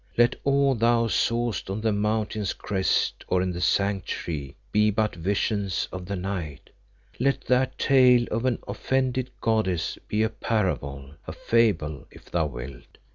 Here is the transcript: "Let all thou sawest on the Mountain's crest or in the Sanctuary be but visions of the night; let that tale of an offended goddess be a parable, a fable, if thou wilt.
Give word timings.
"Let 0.17 0.35
all 0.43 0.73
thou 0.73 1.05
sawest 1.05 1.69
on 1.69 1.81
the 1.81 1.91
Mountain's 1.91 2.53
crest 2.53 3.23
or 3.27 3.39
in 3.39 3.51
the 3.51 3.61
Sanctuary 3.61 4.55
be 4.71 4.89
but 4.89 5.13
visions 5.13 5.87
of 5.91 6.07
the 6.07 6.15
night; 6.15 6.71
let 7.19 7.41
that 7.41 7.77
tale 7.77 8.25
of 8.31 8.45
an 8.45 8.57
offended 8.67 9.29
goddess 9.41 9.99
be 10.07 10.23
a 10.23 10.29
parable, 10.29 11.11
a 11.27 11.31
fable, 11.31 12.07
if 12.09 12.31
thou 12.31 12.47
wilt. 12.47 12.97